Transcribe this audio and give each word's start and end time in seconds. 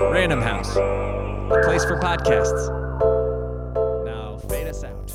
Random 0.00 0.40
House, 0.40 0.74
a 0.76 1.60
place 1.64 1.84
for 1.84 1.96
podcasts. 2.00 2.68
Now, 4.04 4.38
fade 4.48 4.66
us 4.66 4.82
out. 4.82 5.12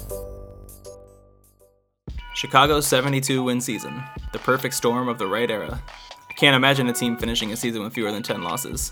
Chicago's 2.33 2.87
72 2.87 3.43
win 3.43 3.59
season, 3.59 4.01
the 4.31 4.39
perfect 4.39 4.73
storm 4.73 5.09
of 5.09 5.17
the 5.17 5.27
right 5.27 5.51
era. 5.51 5.81
I 6.29 6.33
can't 6.33 6.55
imagine 6.55 6.87
a 6.87 6.93
team 6.93 7.17
finishing 7.17 7.51
a 7.51 7.57
season 7.57 7.83
with 7.83 7.93
fewer 7.93 8.11
than 8.11 8.23
10 8.23 8.41
losses. 8.41 8.89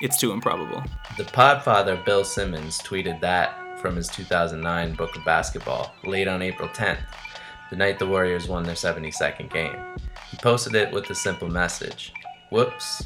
It's 0.00 0.18
too 0.18 0.32
improbable. 0.32 0.82
The 1.16 1.24
podfather 1.24 2.04
Bill 2.04 2.22
Simmons 2.22 2.78
tweeted 2.78 3.20
that 3.22 3.80
from 3.80 3.96
his 3.96 4.08
2009 4.08 4.94
book 4.94 5.16
of 5.16 5.24
basketball 5.24 5.94
late 6.04 6.28
on 6.28 6.42
April 6.42 6.68
10th, 6.68 7.00
the 7.70 7.76
night 7.76 7.98
the 7.98 8.06
Warriors 8.06 8.46
won 8.46 8.64
their 8.64 8.74
72nd 8.74 9.50
game. 9.50 9.76
He 10.30 10.36
posted 10.36 10.74
it 10.74 10.92
with 10.92 11.08
a 11.08 11.14
simple 11.14 11.48
message 11.48 12.12
Whoops. 12.50 13.04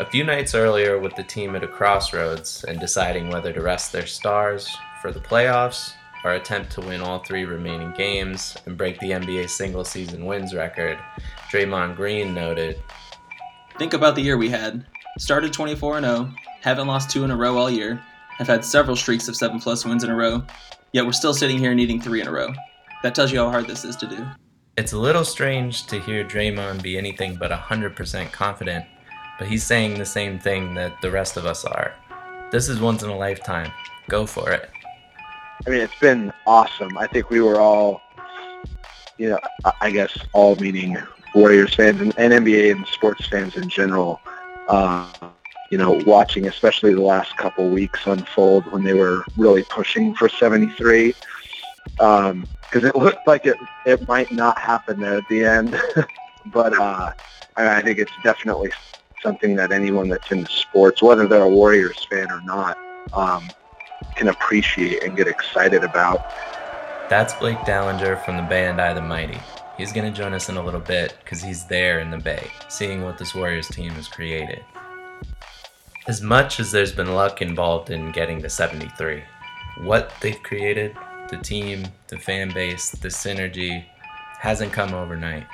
A 0.00 0.06
few 0.06 0.24
nights 0.24 0.54
earlier, 0.54 0.98
with 0.98 1.14
the 1.14 1.22
team 1.22 1.54
at 1.54 1.62
a 1.62 1.68
crossroads 1.68 2.64
and 2.64 2.80
deciding 2.80 3.28
whether 3.28 3.52
to 3.52 3.60
rest 3.60 3.92
their 3.92 4.06
stars 4.06 4.74
for 5.02 5.12
the 5.12 5.20
playoffs 5.20 5.92
or 6.24 6.32
attempt 6.32 6.72
to 6.72 6.80
win 6.80 7.02
all 7.02 7.18
three 7.18 7.44
remaining 7.44 7.92
games 7.92 8.56
and 8.64 8.78
break 8.78 8.98
the 8.98 9.10
NBA 9.10 9.50
single 9.50 9.84
season 9.84 10.24
wins 10.24 10.54
record, 10.54 10.98
Draymond 11.52 11.96
Green 11.96 12.32
noted 12.32 12.82
Think 13.78 13.92
about 13.92 14.14
the 14.14 14.22
year 14.22 14.38
we 14.38 14.48
had. 14.48 14.86
Started 15.18 15.52
24 15.52 16.00
0, 16.00 16.32
haven't 16.62 16.86
lost 16.86 17.10
two 17.10 17.22
in 17.24 17.30
a 17.30 17.36
row 17.36 17.58
all 17.58 17.68
year, 17.68 18.02
have 18.38 18.46
had 18.46 18.64
several 18.64 18.96
streaks 18.96 19.28
of 19.28 19.36
7 19.36 19.60
plus 19.60 19.84
wins 19.84 20.02
in 20.02 20.08
a 20.08 20.16
row, 20.16 20.42
yet 20.92 21.04
we're 21.04 21.12
still 21.12 21.34
sitting 21.34 21.58
here 21.58 21.74
needing 21.74 22.00
three 22.00 22.22
in 22.22 22.26
a 22.26 22.32
row. 22.32 22.48
That 23.02 23.14
tells 23.14 23.32
you 23.32 23.40
how 23.40 23.50
hard 23.50 23.66
this 23.66 23.84
is 23.84 23.96
to 23.96 24.06
do. 24.06 24.26
It's 24.78 24.94
a 24.94 24.98
little 24.98 25.26
strange 25.26 25.84
to 25.88 26.00
hear 26.00 26.24
Draymond 26.24 26.80
be 26.80 26.96
anything 26.96 27.36
but 27.36 27.50
100% 27.50 28.32
confident, 28.32 28.86
but 29.40 29.48
he's 29.48 29.64
saying 29.64 29.98
the 29.98 30.04
same 30.04 30.38
thing 30.38 30.74
that 30.74 31.00
the 31.00 31.10
rest 31.10 31.38
of 31.38 31.46
us 31.46 31.64
are. 31.64 31.94
This 32.52 32.68
is 32.68 32.78
once 32.78 33.02
in 33.02 33.08
a 33.08 33.16
lifetime. 33.16 33.72
Go 34.10 34.26
for 34.26 34.52
it. 34.52 34.68
I 35.66 35.70
mean, 35.70 35.80
it's 35.80 35.98
been 35.98 36.30
awesome. 36.46 36.98
I 36.98 37.06
think 37.06 37.30
we 37.30 37.40
were 37.40 37.58
all, 37.58 38.02
you 39.16 39.30
know, 39.30 39.40
I- 39.80 39.90
guess 39.90 40.14
all 40.34 40.56
meaning 40.56 40.98
Warriors 41.34 41.74
fans 41.74 42.02
and, 42.02 42.12
and 42.18 42.34
NBA 42.34 42.72
and 42.72 42.86
sports 42.86 43.26
fans 43.28 43.56
in 43.56 43.70
general, 43.70 44.20
uh, 44.68 45.06
you 45.70 45.78
know, 45.78 45.92
watching 46.04 46.46
especially 46.46 46.92
the 46.92 47.00
last 47.00 47.34
couple 47.38 47.66
weeks 47.70 48.00
unfold 48.04 48.70
when 48.70 48.84
they 48.84 48.92
were 48.92 49.24
really 49.38 49.64
pushing 49.70 50.14
for 50.16 50.28
73. 50.28 51.14
Because 51.96 52.84
it 52.84 52.94
looked 52.94 53.26
like 53.26 53.46
it, 53.46 53.56
it 53.86 54.06
might 54.06 54.30
not 54.32 54.58
happen 54.58 55.00
there 55.00 55.16
at 55.16 55.28
the 55.30 55.44
end. 55.44 55.80
but 56.52 56.78
uh, 56.78 57.12
I 57.56 57.80
think 57.80 57.98
it's 57.98 58.12
definitely 58.22 58.70
something 59.22 59.56
that 59.56 59.72
anyone 59.72 60.08
that's 60.08 60.30
in 60.30 60.46
sports, 60.46 61.02
whether 61.02 61.26
they're 61.26 61.42
a 61.42 61.48
Warriors 61.48 62.06
fan 62.10 62.30
or 62.30 62.40
not, 62.42 62.78
um, 63.12 63.48
can 64.16 64.28
appreciate 64.28 65.02
and 65.02 65.16
get 65.16 65.26
excited 65.26 65.84
about. 65.84 66.30
That's 67.08 67.34
Blake 67.34 67.58
Dahlinger 67.58 68.24
from 68.24 68.36
the 68.36 68.42
band 68.42 68.80
I 68.80 68.92
the 68.94 69.02
Mighty. 69.02 69.38
He's 69.76 69.92
going 69.92 70.12
to 70.12 70.16
join 70.16 70.34
us 70.34 70.48
in 70.48 70.56
a 70.56 70.62
little 70.62 70.80
bit 70.80 71.16
because 71.24 71.42
he's 71.42 71.64
there 71.64 72.00
in 72.00 72.10
the 72.10 72.18
Bay, 72.18 72.50
seeing 72.68 73.02
what 73.02 73.18
this 73.18 73.34
Warriors 73.34 73.68
team 73.68 73.92
has 73.92 74.08
created. 74.08 74.62
As 76.06 76.20
much 76.20 76.60
as 76.60 76.70
there's 76.70 76.92
been 76.92 77.14
luck 77.14 77.40
involved 77.40 77.90
in 77.90 78.12
getting 78.12 78.42
to 78.42 78.48
73, 78.48 79.22
what 79.82 80.12
they've 80.20 80.42
created, 80.42 80.96
the 81.30 81.38
team, 81.38 81.86
the 82.08 82.18
fan 82.18 82.52
base, 82.52 82.90
the 82.90 83.08
synergy, 83.08 83.84
hasn't 84.38 84.72
come 84.72 84.94
overnight. 84.94 85.46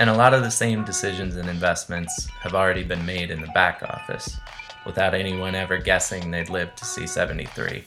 And 0.00 0.10
a 0.10 0.14
lot 0.14 0.34
of 0.34 0.42
the 0.42 0.50
same 0.50 0.84
decisions 0.84 1.36
and 1.36 1.48
investments 1.48 2.26
have 2.40 2.54
already 2.54 2.82
been 2.82 3.06
made 3.06 3.30
in 3.30 3.40
the 3.40 3.52
back 3.54 3.80
office, 3.84 4.36
without 4.84 5.14
anyone 5.14 5.54
ever 5.54 5.78
guessing 5.78 6.30
they'd 6.30 6.50
live 6.50 6.74
to 6.74 6.84
see 6.84 7.06
73. 7.06 7.84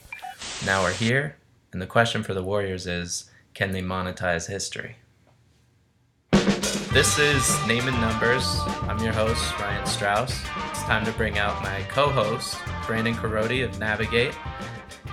Now 0.66 0.84
we're 0.84 0.94
here, 0.94 1.36
and 1.74 1.82
the 1.82 1.86
question 1.86 2.24
for 2.24 2.34
the 2.34 2.44
Warriors 2.44 2.88
is 2.88 3.30
can 3.54 3.74
they 3.74 3.82
monetize 3.82 4.48
history? 4.48 4.96
This 6.94 7.20
is 7.20 7.68
Name 7.68 7.90
and 7.90 8.00
Numbers. 8.00 8.58
I'm 8.84 9.00
your 9.00 9.12
host, 9.12 9.60
Ryan 9.60 9.86
Strauss. 9.86 10.32
It's 10.70 10.84
time 10.84 11.06
to 11.06 11.12
bring 11.12 11.38
out 11.38 11.62
my 11.62 11.82
co 11.90 12.10
host, 12.10 12.58
Brandon 12.86 13.16
Carodi 13.16 13.66
of 13.66 13.78
Navigate. 13.80 14.34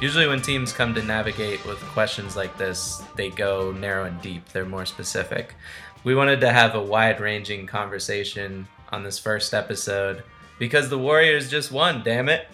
Usually, 0.00 0.28
when 0.28 0.40
teams 0.40 0.72
come 0.72 0.94
to 0.94 1.02
navigate 1.02 1.64
with 1.66 1.78
questions 1.80 2.36
like 2.36 2.56
this, 2.56 3.02
they 3.16 3.30
go 3.30 3.72
narrow 3.72 4.04
and 4.04 4.20
deep, 4.22 4.48
they're 4.50 4.64
more 4.64 4.86
specific. 4.86 5.56
We 6.04 6.14
wanted 6.14 6.42
to 6.42 6.52
have 6.52 6.74
a 6.74 6.82
wide 6.82 7.18
ranging 7.18 7.66
conversation 7.66 8.68
on 8.92 9.04
this 9.04 9.18
first 9.18 9.54
episode 9.54 10.22
because 10.58 10.90
the 10.90 10.98
Warriors 10.98 11.50
just 11.50 11.72
won, 11.72 12.02
damn 12.04 12.28
it. 12.28 12.46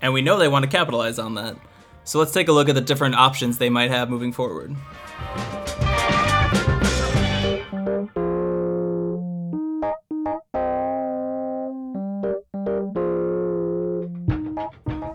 And 0.00 0.14
we 0.14 0.22
know 0.22 0.38
they 0.38 0.48
want 0.48 0.64
to 0.64 0.70
capitalize 0.70 1.18
on 1.18 1.34
that. 1.34 1.58
So 2.04 2.18
let's 2.18 2.32
take 2.32 2.48
a 2.48 2.52
look 2.52 2.70
at 2.70 2.74
the 2.74 2.80
different 2.80 3.14
options 3.14 3.58
they 3.58 3.68
might 3.68 3.90
have 3.90 4.08
moving 4.08 4.32
forward. 4.32 4.74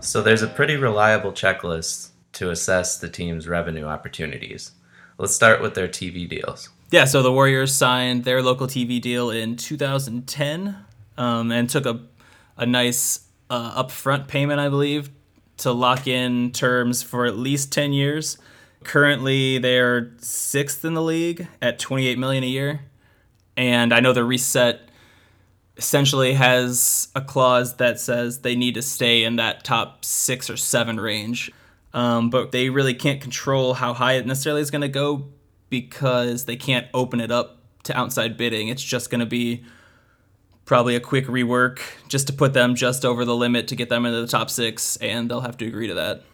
So 0.00 0.22
there's 0.22 0.42
a 0.42 0.46
pretty 0.46 0.76
reliable 0.76 1.32
checklist 1.32 2.10
to 2.34 2.50
assess 2.50 2.96
the 2.98 3.08
team's 3.08 3.48
revenue 3.48 3.86
opportunities. 3.86 4.70
Let's 5.18 5.34
start 5.34 5.60
with 5.60 5.74
their 5.74 5.88
TV 5.88 6.28
deals. 6.28 6.68
Yeah, 6.92 7.06
so 7.06 7.22
the 7.22 7.32
Warriors 7.32 7.74
signed 7.74 8.24
their 8.24 8.42
local 8.42 8.66
TV 8.66 9.00
deal 9.00 9.30
in 9.30 9.56
2010 9.56 10.76
um, 11.16 11.50
and 11.50 11.70
took 11.70 11.86
a, 11.86 12.02
a 12.58 12.66
nice 12.66 13.28
uh, 13.48 13.82
upfront 13.82 14.28
payment, 14.28 14.60
I 14.60 14.68
believe, 14.68 15.08
to 15.56 15.72
lock 15.72 16.06
in 16.06 16.50
terms 16.50 17.02
for 17.02 17.24
at 17.24 17.34
least 17.34 17.72
10 17.72 17.94
years. 17.94 18.36
Currently, 18.84 19.56
they're 19.56 20.12
sixth 20.18 20.84
in 20.84 20.92
the 20.92 21.00
league 21.00 21.48
at 21.62 21.78
28 21.78 22.18
million 22.18 22.44
a 22.44 22.48
year, 22.48 22.82
and 23.56 23.94
I 23.94 24.00
know 24.00 24.12
the 24.12 24.22
reset 24.22 24.90
essentially 25.78 26.34
has 26.34 27.08
a 27.14 27.22
clause 27.22 27.76
that 27.76 28.00
says 28.00 28.40
they 28.40 28.54
need 28.54 28.74
to 28.74 28.82
stay 28.82 29.24
in 29.24 29.36
that 29.36 29.64
top 29.64 30.04
six 30.04 30.50
or 30.50 30.58
seven 30.58 31.00
range. 31.00 31.50
Um, 31.94 32.28
but 32.28 32.52
they 32.52 32.68
really 32.68 32.92
can't 32.92 33.22
control 33.22 33.72
how 33.72 33.94
high 33.94 34.14
it 34.14 34.26
necessarily 34.26 34.60
is 34.60 34.70
going 34.70 34.82
to 34.82 34.88
go 34.88 35.30
because 35.72 36.44
they 36.44 36.54
can't 36.54 36.86
open 36.92 37.18
it 37.18 37.32
up 37.32 37.56
to 37.84 37.98
outside 37.98 38.36
bidding. 38.36 38.68
It's 38.68 38.82
just 38.82 39.10
going 39.10 39.20
to 39.20 39.26
be 39.26 39.64
probably 40.66 40.94
a 40.94 41.00
quick 41.00 41.26
rework 41.26 41.80
just 42.08 42.26
to 42.26 42.32
put 42.32 42.52
them 42.52 42.74
just 42.74 43.06
over 43.06 43.24
the 43.24 43.34
limit 43.34 43.66
to 43.68 43.74
get 43.74 43.88
them 43.88 44.04
into 44.04 44.20
the 44.20 44.26
top 44.26 44.50
six, 44.50 44.96
and 44.96 45.30
they'll 45.30 45.40
have 45.40 45.56
to 45.56 45.66
agree 45.66 45.88
to 45.88 45.94
that. 45.94 46.24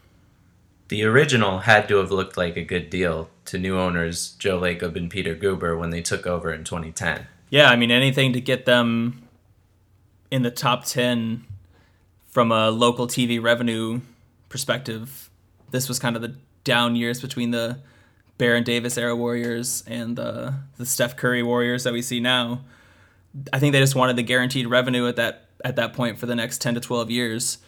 The 0.89 1.05
original 1.05 1.61
had 1.61 1.87
to 1.89 1.99
have 1.99 2.11
looked 2.11 2.37
like 2.37 2.57
a 2.57 2.65
good 2.65 2.91
deal 2.91 3.31
to 3.45 3.59
new 3.59 3.79
owners 3.79 4.33
Joe 4.33 4.61
Lacob 4.61 4.97
and 4.97 5.09
Peter 5.09 5.37
Guber 5.37 5.79
when 5.79 5.91
they 5.91 6.03
took 6.03 6.27
over 6.27 6.53
in 6.53 6.65
2010. 6.65 7.27
Yeah, 7.49 7.71
I 7.71 7.77
mean, 7.77 7.93
anything 7.93 8.33
to 8.33 8.41
get 8.41 8.67
them 8.67 9.23
in 10.33 10.43
the 10.43 10.51
top 10.51 10.85
10 10.85 11.45
from 12.27 12.51
a 12.51 12.71
local 12.71 13.07
TV 13.07 13.41
revenue 13.41 14.01
perspective. 14.49 15.31
This 15.71 15.89
was 15.89 16.01
kind 16.01 16.17
of 16.17 16.23
the 16.23 16.35
down 16.65 16.97
years 16.97 17.21
between 17.21 17.53
the 17.53 17.79
Baron 18.39 18.63
Davis 18.65 18.97
era 18.97 19.15
Warriors 19.15 19.85
and 19.87 20.17
the, 20.17 20.55
the 20.77 20.87
Steph 20.87 21.17
Curry 21.17 21.43
Warriors 21.43 21.85
that 21.85 21.93
we 21.93 22.03
see 22.03 22.21
now. 22.21 22.63
I 23.53 23.59
think 23.59 23.73
they 23.73 23.81
just 23.81 23.95
wanted 23.95 24.17
the 24.17 24.23
guaranteed 24.23 24.69
revenue 24.69 25.07
at 25.07 25.17
that 25.17 25.49
at 25.65 25.77
that 25.77 25.93
point 25.93 26.19
for 26.19 26.27
the 26.27 26.37
next 26.37 26.61
10 26.61 26.75
to 26.75 26.81
12 26.81 27.11
years. 27.11 27.59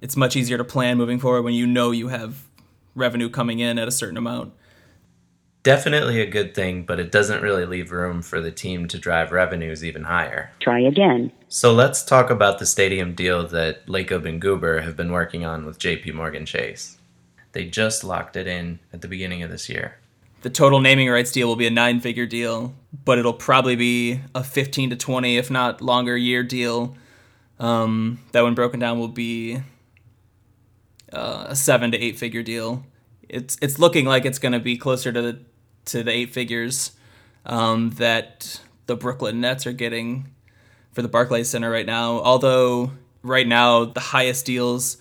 It's 0.00 0.16
much 0.16 0.36
easier 0.36 0.56
to 0.56 0.64
plan 0.64 0.96
moving 0.96 1.18
forward 1.18 1.42
when 1.42 1.52
you 1.52 1.66
know 1.66 1.90
you 1.90 2.08
have 2.08 2.44
revenue 2.94 3.28
coming 3.28 3.58
in 3.58 3.78
at 3.78 3.86
a 3.86 3.90
certain 3.90 4.16
amount. 4.16 4.54
Definitely 5.62 6.22
a 6.22 6.26
good 6.26 6.54
thing, 6.54 6.84
but 6.84 6.98
it 6.98 7.12
doesn't 7.12 7.42
really 7.42 7.66
leave 7.66 7.92
room 7.92 8.22
for 8.22 8.40
the 8.40 8.50
team 8.50 8.88
to 8.88 8.98
drive 8.98 9.30
revenues 9.30 9.84
even 9.84 10.04
higher. 10.04 10.52
Try 10.60 10.80
again. 10.80 11.30
So 11.48 11.74
let's 11.74 12.02
talk 12.02 12.30
about 12.30 12.58
the 12.58 12.64
stadium 12.64 13.14
deal 13.14 13.46
that 13.48 13.86
Lacob 13.86 14.26
and 14.26 14.40
Guber 14.40 14.82
have 14.82 14.96
been 14.96 15.12
working 15.12 15.44
on 15.44 15.66
with 15.66 15.78
JP 15.78 16.14
Morgan 16.14 16.46
Chase. 16.46 16.96
They 17.52 17.66
just 17.66 18.04
locked 18.04 18.36
it 18.36 18.46
in 18.46 18.78
at 18.92 19.00
the 19.00 19.08
beginning 19.08 19.42
of 19.42 19.50
this 19.50 19.68
year. 19.68 19.96
The 20.42 20.50
total 20.50 20.80
naming 20.80 21.10
rights 21.10 21.32
deal 21.32 21.48
will 21.48 21.56
be 21.56 21.66
a 21.66 21.70
nine 21.70 22.00
figure 22.00 22.26
deal, 22.26 22.74
but 23.04 23.18
it'll 23.18 23.32
probably 23.32 23.76
be 23.76 24.20
a 24.34 24.42
15 24.42 24.90
to 24.90 24.96
20, 24.96 25.36
if 25.36 25.50
not 25.50 25.82
longer, 25.82 26.16
year 26.16 26.42
deal. 26.42 26.96
Um, 27.58 28.20
that 28.32 28.42
when 28.42 28.54
broken 28.54 28.80
down 28.80 28.98
will 28.98 29.08
be 29.08 29.60
uh, 31.12 31.46
a 31.48 31.56
seven 31.56 31.90
to 31.90 31.98
eight 31.98 32.18
figure 32.18 32.42
deal. 32.42 32.84
It's 33.28 33.56
it's 33.60 33.78
looking 33.78 34.06
like 34.06 34.24
it's 34.24 34.38
going 34.38 34.52
to 34.52 34.60
be 34.60 34.76
closer 34.76 35.12
to 35.12 35.22
the 35.22 35.38
to 35.86 36.02
the 36.02 36.10
eight 36.10 36.32
figures 36.32 36.92
um, 37.44 37.90
that 37.90 38.60
the 38.86 38.96
Brooklyn 38.96 39.40
Nets 39.40 39.66
are 39.66 39.72
getting 39.72 40.30
for 40.92 41.02
the 41.02 41.08
Barclays 41.08 41.48
Center 41.48 41.70
right 41.70 41.86
now. 41.86 42.20
Although 42.20 42.92
right 43.22 43.46
now 43.46 43.84
the 43.84 44.00
highest 44.00 44.46
deals 44.46 44.96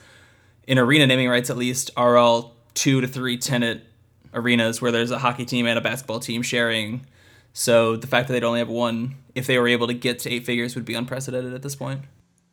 in 0.70 0.78
arena 0.78 1.08
naming 1.08 1.28
rights 1.28 1.50
at 1.50 1.58
least 1.58 1.90
are 1.98 2.16
all 2.16 2.56
two 2.76 3.02
to 3.02 3.08
three 3.08 3.38
tenant 3.38 3.82
arenas 4.36 4.80
where 4.80 4.92
there's 4.92 5.10
a 5.10 5.18
hockey 5.18 5.44
team 5.44 5.66
and 5.66 5.80
a 5.80 5.82
basketball 5.82 6.20
team 6.20 6.44
sharing. 6.44 7.06
So 7.54 7.96
the 7.96 8.06
fact 8.06 8.28
that 8.28 8.34
they'd 8.34 8.44
only 8.44 8.60
have 8.60 8.70
one, 8.70 9.16
if 9.34 9.48
they 9.48 9.58
were 9.58 9.68
able 9.68 9.88
to 9.88 9.96
get 9.96 10.20
to 10.20 10.32
eight 10.32 10.46
figures, 10.46 10.76
would 10.76 10.86
be 10.86 10.94
unprecedented 10.94 11.56
at 11.56 11.64
this 11.64 11.76
point. 11.76 12.02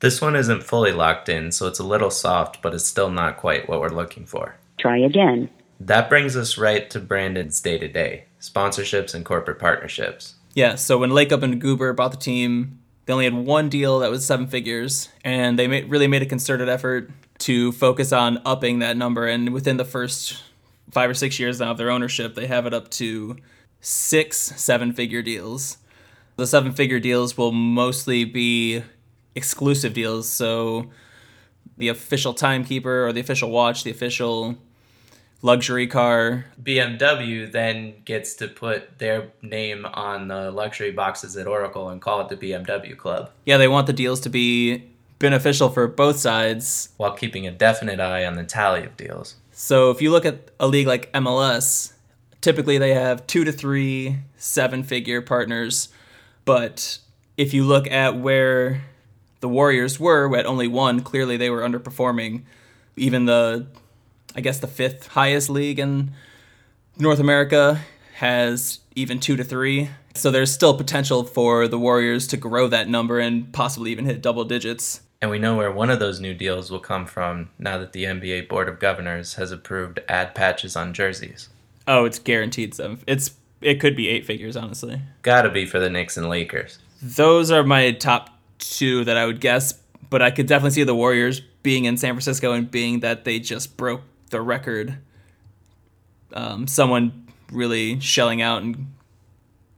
This 0.00 0.22
one 0.22 0.34
isn't 0.34 0.62
fully 0.62 0.92
locked 0.92 1.28
in, 1.28 1.52
so 1.52 1.66
it's 1.66 1.78
a 1.78 1.84
little 1.84 2.10
soft, 2.10 2.62
but 2.62 2.72
it's 2.72 2.86
still 2.86 3.10
not 3.10 3.36
quite 3.36 3.68
what 3.68 3.80
we're 3.80 3.90
looking 3.90 4.24
for. 4.24 4.56
Try 4.78 4.96
again. 4.96 5.50
That 5.78 6.08
brings 6.08 6.38
us 6.38 6.56
right 6.56 6.88
to 6.90 7.00
Brandon's 7.00 7.60
day 7.60 7.78
to 7.78 7.86
day 7.88 8.24
sponsorships 8.40 9.14
and 9.14 9.26
corporate 9.26 9.58
partnerships. 9.58 10.36
Yeah, 10.54 10.76
so 10.76 10.96
when 10.96 11.10
Lacob 11.10 11.42
and 11.42 11.60
Guber 11.60 11.94
bought 11.94 12.12
the 12.12 12.16
team, 12.16 12.78
they 13.06 13.12
only 13.12 13.24
had 13.24 13.34
one 13.34 13.68
deal 13.68 14.00
that 14.00 14.10
was 14.10 14.26
seven 14.26 14.48
figures, 14.48 15.08
and 15.24 15.58
they 15.58 15.68
made, 15.68 15.88
really 15.88 16.08
made 16.08 16.22
a 16.22 16.26
concerted 16.26 16.68
effort 16.68 17.10
to 17.38 17.72
focus 17.72 18.12
on 18.12 18.42
upping 18.44 18.80
that 18.80 18.96
number. 18.96 19.26
And 19.26 19.52
within 19.52 19.76
the 19.76 19.84
first 19.84 20.42
five 20.90 21.08
or 21.08 21.14
six 21.14 21.38
years 21.38 21.60
now 21.60 21.70
of 21.70 21.78
their 21.78 21.90
ownership, 21.90 22.34
they 22.34 22.46
have 22.46 22.66
it 22.66 22.74
up 22.74 22.90
to 22.92 23.36
six 23.80 24.36
seven 24.38 24.92
figure 24.92 25.22
deals. 25.22 25.78
The 26.36 26.46
seven 26.46 26.72
figure 26.72 27.00
deals 27.00 27.36
will 27.38 27.52
mostly 27.52 28.24
be 28.24 28.82
exclusive 29.34 29.94
deals. 29.94 30.28
So 30.28 30.90
the 31.78 31.88
official 31.88 32.34
timekeeper 32.34 33.06
or 33.06 33.12
the 33.12 33.20
official 33.20 33.50
watch, 33.50 33.84
the 33.84 33.90
official 33.90 34.56
luxury 35.42 35.86
car. 35.86 36.46
BMW 36.62 37.50
then 37.50 37.94
gets 38.04 38.34
to 38.34 38.48
put 38.48 38.98
their 38.98 39.30
name 39.42 39.86
on 39.86 40.28
the 40.28 40.50
luxury 40.50 40.90
boxes 40.90 41.36
at 41.36 41.46
Oracle 41.46 41.88
and 41.88 42.00
call 42.00 42.20
it 42.20 42.28
the 42.28 42.36
BMW 42.36 42.96
Club 42.96 43.30
Yeah, 43.44 43.56
they 43.56 43.68
want 43.68 43.86
the 43.86 43.92
deals 43.92 44.20
to 44.20 44.30
be 44.30 44.84
beneficial 45.18 45.68
for 45.70 45.86
both 45.86 46.18
sides. 46.18 46.90
while 46.96 47.12
keeping 47.12 47.46
a 47.46 47.50
definite 47.50 48.00
eye 48.00 48.24
on 48.24 48.34
the 48.34 48.44
tally 48.44 48.84
of 48.84 48.96
deals. 48.96 49.36
So 49.52 49.90
if 49.90 50.02
you 50.02 50.10
look 50.10 50.26
at 50.26 50.50
a 50.60 50.66
league 50.66 50.86
like 50.86 51.10
MLS, 51.12 51.92
typically 52.40 52.78
they 52.78 52.94
have 52.94 53.26
two 53.26 53.44
to 53.44 53.52
three 53.52 54.18
seven 54.36 54.82
figure 54.82 55.22
partners. 55.22 55.88
But 56.44 56.98
if 57.36 57.54
you 57.54 57.64
look 57.64 57.90
at 57.90 58.16
where 58.18 58.82
the 59.40 59.48
Warriors 59.48 59.98
were 59.98 60.34
at 60.36 60.46
only 60.46 60.68
one, 60.68 61.00
clearly 61.00 61.36
they 61.36 61.50
were 61.50 61.62
underperforming. 61.62 62.42
Even 62.96 63.26
the, 63.26 63.66
I 64.36 64.40
guess, 64.40 64.58
the 64.58 64.66
fifth 64.66 65.08
highest 65.08 65.48
league 65.48 65.78
in 65.78 66.12
North 66.98 67.18
America 67.18 67.80
has 68.16 68.80
even 68.94 69.18
two 69.18 69.36
to 69.36 69.44
three. 69.44 69.90
So 70.14 70.30
there's 70.30 70.52
still 70.52 70.76
potential 70.76 71.24
for 71.24 71.68
the 71.68 71.78
Warriors 71.78 72.26
to 72.28 72.36
grow 72.36 72.68
that 72.68 72.88
number 72.88 73.18
and 73.18 73.52
possibly 73.52 73.90
even 73.90 74.04
hit 74.04 74.22
double 74.22 74.44
digits. 74.44 75.00
And 75.20 75.30
we 75.30 75.38
know 75.38 75.56
where 75.56 75.72
one 75.72 75.90
of 75.90 75.98
those 75.98 76.20
new 76.20 76.34
deals 76.34 76.70
will 76.70 76.80
come 76.80 77.06
from 77.06 77.50
now 77.58 77.78
that 77.78 77.92
the 77.92 78.04
NBA 78.04 78.48
Board 78.48 78.68
of 78.68 78.78
Governors 78.78 79.34
has 79.34 79.50
approved 79.50 80.00
ad 80.08 80.34
patches 80.34 80.76
on 80.76 80.92
jerseys. 80.92 81.48
Oh, 81.88 82.04
it's 82.04 82.18
guaranteed 82.18 82.74
seven. 82.74 83.00
It's 83.06 83.32
it 83.62 83.80
could 83.80 83.96
be 83.96 84.08
eight 84.08 84.26
figures, 84.26 84.56
honestly. 84.56 85.00
Gotta 85.22 85.48
be 85.48 85.64
for 85.64 85.78
the 85.78 85.88
Knicks 85.88 86.16
and 86.16 86.28
Lakers. 86.28 86.78
Those 87.00 87.50
are 87.50 87.64
my 87.64 87.92
top 87.92 88.30
two 88.58 89.04
that 89.04 89.16
I 89.16 89.24
would 89.24 89.40
guess, 89.40 89.72
but 90.10 90.20
I 90.20 90.30
could 90.30 90.46
definitely 90.46 90.72
see 90.72 90.84
the 90.84 90.94
Warriors 90.94 91.40
being 91.62 91.86
in 91.86 91.96
San 91.96 92.12
Francisco 92.14 92.52
and 92.52 92.70
being 92.70 93.00
that 93.00 93.24
they 93.24 93.38
just 93.38 93.76
broke 93.76 94.02
the 94.30 94.40
record. 94.40 94.98
Um, 96.32 96.66
someone 96.66 97.28
really 97.50 98.00
shelling 98.00 98.42
out 98.42 98.62
and 98.62 98.92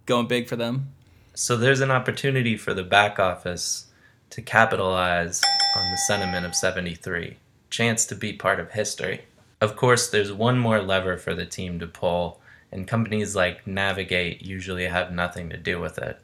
going 0.06 0.26
big 0.26 0.48
for 0.48 0.56
them. 0.56 0.88
So 1.34 1.56
there's 1.56 1.80
an 1.80 1.90
opportunity 1.90 2.56
for 2.56 2.74
the 2.74 2.82
back 2.82 3.18
office 3.18 3.86
to 4.30 4.42
capitalize 4.42 5.40
on 5.76 5.90
the 5.90 5.96
sentiment 5.96 6.46
of 6.46 6.54
73. 6.54 7.36
Chance 7.70 8.06
to 8.06 8.14
be 8.14 8.32
part 8.32 8.58
of 8.58 8.72
history. 8.72 9.22
Of 9.60 9.76
course, 9.76 10.08
there's 10.08 10.32
one 10.32 10.58
more 10.58 10.80
lever 10.80 11.16
for 11.16 11.34
the 11.34 11.46
team 11.46 11.78
to 11.80 11.86
pull, 11.86 12.40
and 12.72 12.86
companies 12.86 13.36
like 13.36 13.66
Navigate 13.66 14.42
usually 14.42 14.86
have 14.86 15.12
nothing 15.12 15.50
to 15.50 15.56
do 15.56 15.80
with 15.80 15.98
it. 15.98 16.20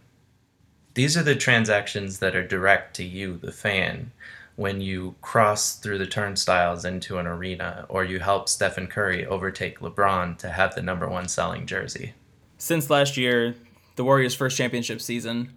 These 0.95 1.17
are 1.17 1.23
the 1.23 1.35
transactions 1.35 2.21
that 2.21 2.37
are 2.37 2.47
direct 2.47 2.95
to 2.97 3.05
you, 3.05 3.37
the 3.37 3.53
fan, 3.53 4.13
when 4.57 4.81
you 4.81 5.17
cross 5.21 5.77
through 5.77 5.99
the 5.99 6.07
turnstiles 6.07 6.85
into 6.85 7.19
an 7.19 7.27
arena 7.27 7.87
or 7.89 8.05
you 8.05 8.21
help 8.21 8.49
Stephen 8.49 8.87
Curry 8.87 9.27
overtake 9.27 9.81
LeBron 9.81 10.39
to 10.39 10.51
have 10.51 10.75
the 10.75 10.83
number 10.83 11.09
one 11.09 11.29
selling 11.29 11.67
jersey. 11.67 12.15
Since 12.57 12.89
last 12.89 13.17
year, 13.17 13.57
the 13.97 14.05
Warriors' 14.05 14.35
first 14.35 14.57
championship 14.57 15.01
season, 15.01 15.53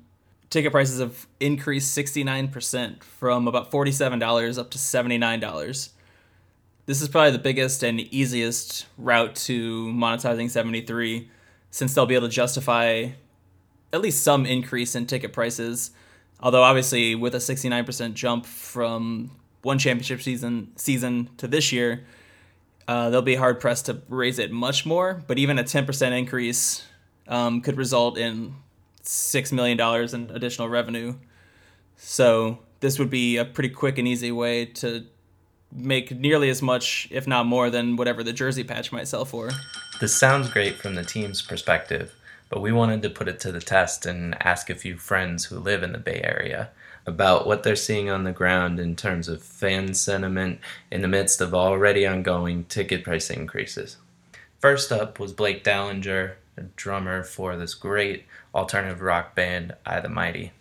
ticket 0.50 0.72
prices 0.72 1.00
have 1.00 1.28
increased 1.40 1.96
69% 1.96 3.04
from 3.04 3.48
about 3.48 3.72
$47 3.72 4.58
up 4.58 4.72
to 4.72 4.78
$79. 4.78 5.90
This 6.88 7.02
is 7.02 7.10
probably 7.10 7.32
the 7.32 7.40
biggest 7.40 7.84
and 7.84 8.00
easiest 8.00 8.88
route 8.98 9.36
to 9.36 9.88
monetizing 9.88 10.50
73 10.50 11.30
since 11.70 11.94
they'll 11.94 12.06
be 12.06 12.16
able 12.16 12.28
to 12.28 12.34
justify 12.34 13.10
at 13.94 14.02
least 14.02 14.24
some 14.24 14.46
increase 14.46 14.96
in 14.96 15.06
ticket 15.06 15.34
prices. 15.34 15.92
Although 16.40 16.64
obviously 16.64 17.16
with 17.16 17.34
a 17.36 17.40
69% 17.40 18.14
jump 18.14 18.46
from 18.46 19.32
one 19.64 19.80
championship 19.80 20.22
season 20.22 20.72
season 20.76 21.30
to 21.38 21.48
this 21.48 21.72
year, 21.72 22.06
uh, 22.88 23.10
they'll 23.10 23.22
be 23.22 23.36
hard 23.36 23.60
pressed 23.60 23.88
to 23.88 24.02
raise 24.08 24.40
it 24.40 24.52
much 24.52 24.86
more. 24.86 25.22
But 25.28 25.38
even 25.40 25.60
a 25.60 25.64
10% 25.64 26.18
increase 26.18 26.86
um, 27.28 27.62
could 27.62 27.78
result 27.78 28.18
in 28.18 28.56
six 29.02 29.52
million 29.52 29.78
dollars 29.78 30.14
in 30.14 30.30
additional 30.32 30.70
revenue. 30.70 31.16
So 31.98 32.60
this 32.80 33.00
would 33.00 33.10
be 33.10 33.38
a 33.38 33.46
pretty 33.46 33.70
quick 33.70 33.98
and 33.98 34.08
easy 34.08 34.32
way 34.32 34.66
to 34.66 35.06
make 35.72 36.12
nearly 36.12 36.50
as 36.50 36.62
much, 36.62 37.08
if 37.12 37.28
not 37.28 37.46
more, 37.46 37.70
than 37.70 37.96
whatever 37.96 38.24
the 38.24 38.34
jersey 38.34 38.64
patch 38.64 38.92
might 38.92 39.08
sell 39.08 39.26
for. 39.26 39.50
This 40.00 40.16
sounds 40.16 40.50
great 40.50 40.78
from 40.78 40.96
the 40.96 41.04
team's 41.04 41.42
perspective, 41.42 42.14
but 42.50 42.62
we 42.62 42.72
wanted 42.72 43.02
to 43.02 43.10
put 43.10 43.28
it 43.28 43.40
to 43.42 43.52
the 43.52 43.60
test 43.60 44.06
and 44.06 44.36
ask 44.44 44.70
a 44.70 44.76
few 44.76 44.98
friends 44.98 45.46
who 45.46 45.60
live 45.60 45.84
in 45.84 45.92
the 45.92 45.98
Bay 45.98 46.22
Area 46.24 46.70
about 47.06 47.48
what 47.48 47.64
they're 47.64 47.76
seeing 47.76 48.10
on 48.10 48.24
the 48.24 48.32
ground 48.32 48.80
in 48.80 48.96
terms 48.96 49.28
of 49.30 49.42
fan 49.42 49.94
sentiment 49.94 50.60
in 50.92 51.02
the 51.02 51.08
midst 51.08 51.40
of 51.42 51.54
already 51.54 52.06
ongoing 52.06 52.66
ticket 52.66 53.04
price 53.04 53.30
increases. 53.30 53.98
First 54.60 54.92
up 54.92 55.20
was 55.20 55.34
Blake 55.34 55.64
Dahlinger, 55.64 56.34
a 56.58 56.62
drummer 56.76 57.24
for 57.24 57.56
this 57.56 57.74
great 57.74 58.26
alternative 58.54 59.02
rock 59.02 59.36
band, 59.36 59.76
I 59.86 60.00
the 60.02 60.10
Mighty. 60.10 60.52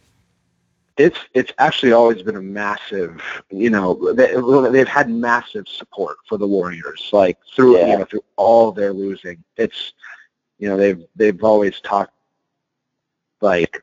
it's 0.96 1.18
it's 1.34 1.52
actually 1.58 1.92
always 1.92 2.22
been 2.22 2.36
a 2.36 2.42
massive 2.42 3.20
you 3.50 3.70
know 3.70 4.12
they, 4.14 4.34
they've 4.70 4.88
had 4.88 5.10
massive 5.10 5.68
support 5.68 6.16
for 6.28 6.38
the 6.38 6.46
warriors 6.46 7.10
like 7.12 7.38
through 7.54 7.78
you 7.78 7.98
know 7.98 8.04
through 8.04 8.24
all 8.36 8.72
their 8.72 8.92
losing 8.92 9.42
it's 9.56 9.92
you 10.58 10.68
know 10.68 10.76
they've 10.76 11.04
they've 11.16 11.42
always 11.44 11.80
talked 11.80 12.12
like 13.40 13.82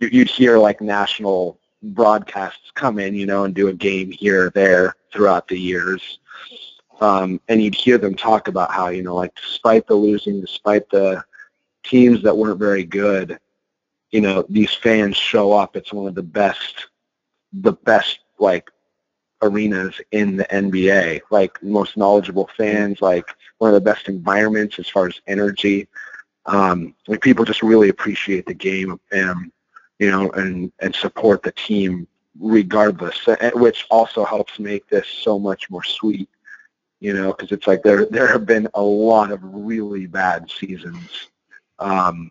you- 0.00 0.08
you'd 0.12 0.28
hear 0.28 0.58
like 0.58 0.80
national 0.80 1.58
broadcasts 1.82 2.70
come 2.74 2.98
in 2.98 3.14
you 3.14 3.26
know 3.26 3.44
and 3.44 3.54
do 3.54 3.68
a 3.68 3.72
game 3.72 4.10
here 4.10 4.46
or 4.46 4.50
there 4.50 4.94
throughout 5.12 5.46
the 5.48 5.58
years. 5.58 6.18
Um, 7.00 7.40
and 7.48 7.62
you'd 7.62 7.76
hear 7.76 7.96
them 7.96 8.14
talk 8.16 8.48
about 8.48 8.72
how 8.72 8.88
you 8.88 9.02
know 9.02 9.14
like 9.14 9.34
despite 9.36 9.86
the 9.86 9.94
losing 9.94 10.40
despite 10.40 10.88
the 10.90 11.24
teams 11.84 12.22
that 12.22 12.36
weren't 12.36 12.58
very 12.58 12.84
good 12.84 13.38
you 14.10 14.20
know 14.20 14.44
these 14.48 14.74
fans 14.74 15.16
show 15.16 15.52
up. 15.52 15.76
It's 15.76 15.92
one 15.92 16.08
of 16.08 16.14
the 16.14 16.22
best 16.22 16.88
the 17.52 17.72
best 17.72 18.18
like 18.38 18.70
arenas 19.42 20.00
in 20.12 20.36
the 20.36 20.44
NBA 20.44 21.20
like 21.30 21.62
most 21.62 21.96
knowledgeable 21.96 22.48
fans 22.56 23.00
like 23.00 23.26
one 23.58 23.70
of 23.70 23.74
the 23.74 23.80
best 23.80 24.08
environments 24.08 24.78
as 24.78 24.88
far 24.88 25.06
as 25.06 25.20
energy. 25.26 25.88
Um 26.46 26.94
like 27.06 27.20
people 27.20 27.44
just 27.44 27.62
really 27.62 27.88
appreciate 27.88 28.46
the 28.46 28.54
game 28.54 28.98
and 29.12 29.52
you 29.98 30.10
know 30.10 30.30
and 30.32 30.72
and 30.80 30.94
support 30.94 31.42
the 31.42 31.52
team 31.52 32.06
regardless 32.40 33.26
which 33.54 33.86
also 33.90 34.24
helps 34.24 34.58
make 34.58 34.88
this 34.88 35.06
so 35.08 35.38
much 35.38 35.68
more 35.70 35.82
sweet 35.82 36.28
you 37.00 37.12
know 37.12 37.32
because 37.32 37.52
it's 37.52 37.66
like 37.66 37.82
there 37.82 38.06
there 38.06 38.28
have 38.28 38.46
been 38.46 38.68
a 38.74 38.82
lot 38.82 39.30
of 39.32 39.40
really 39.42 40.06
bad 40.06 40.50
seasons. 40.50 41.28
Um 41.78 42.30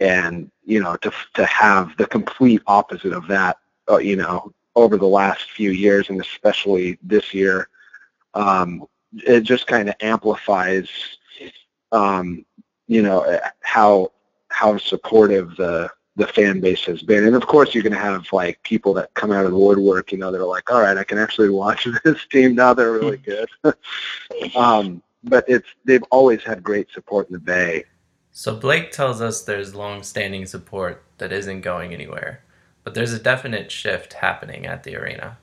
and 0.00 0.50
you 0.64 0.80
know 0.82 0.96
to 0.96 1.12
to 1.34 1.44
have 1.44 1.96
the 1.98 2.06
complete 2.06 2.62
opposite 2.66 3.12
of 3.12 3.26
that 3.28 3.58
uh, 3.90 3.98
you 3.98 4.16
know 4.16 4.52
over 4.82 4.96
the 4.96 5.06
last 5.06 5.50
few 5.50 5.70
years 5.70 6.10
and 6.10 6.20
especially 6.20 6.98
this 7.02 7.32
year 7.34 7.68
um 8.34 8.84
it 9.12 9.40
just 9.40 9.66
kind 9.66 9.88
of 9.88 9.94
amplifies 10.00 10.88
um 11.92 12.44
you 12.86 13.02
know 13.02 13.40
how 13.62 14.10
how 14.48 14.76
supportive 14.76 15.56
the 15.56 15.88
the 16.16 16.26
fan 16.26 16.60
base 16.60 16.84
has 16.84 17.02
been. 17.02 17.24
And 17.24 17.36
of 17.36 17.46
course 17.46 17.72
you're 17.72 17.84
going 17.84 17.94
to 17.94 17.98
have 17.98 18.26
like 18.32 18.62
people 18.62 18.92
that 18.94 19.14
come 19.14 19.30
out 19.32 19.46
of 19.46 19.52
the 19.52 19.58
woodwork 19.58 20.12
you 20.12 20.18
know 20.18 20.30
they're 20.30 20.44
like 20.44 20.70
all 20.70 20.80
right 20.80 20.98
i 20.98 21.04
can 21.04 21.18
actually 21.18 21.48
watch 21.48 21.86
this 22.04 22.26
team 22.26 22.54
now 22.54 22.74
they're 22.74 22.92
really 22.92 23.18
good. 23.18 23.48
Um 24.56 25.02
but 25.24 25.44
it's 25.48 25.68
they've 25.84 26.04
always 26.10 26.42
had 26.42 26.62
great 26.62 26.90
support 26.92 27.28
in 27.28 27.34
the 27.34 27.38
bay. 27.38 27.84
So 28.32 28.56
Blake 28.56 28.90
tells 28.90 29.20
us 29.20 29.42
there's 29.42 29.74
long-standing 29.74 30.46
support 30.46 31.04
that 31.18 31.32
isn't 31.32 31.60
going 31.60 31.92
anywhere, 31.92 32.42
but 32.90 32.96
there's 32.96 33.12
a 33.12 33.20
definite 33.20 33.70
shift 33.70 34.14
happening 34.14 34.66
at 34.66 34.82
the 34.82 34.96
arena. 34.96 35.38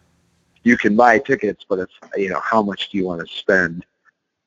you 0.63 0.75
can 0.75 0.97
buy 0.97 1.17
tickets, 1.17 1.65
but 1.69 1.79
it's 1.79 1.93
you 2.17 2.27
know 2.27 2.41
how 2.41 2.61
much 2.61 2.89
do 2.89 2.97
you 2.97 3.05
want 3.05 3.25
to 3.25 3.35
spend? 3.37 3.85